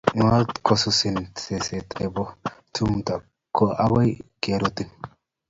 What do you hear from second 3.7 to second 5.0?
akoi kerutiin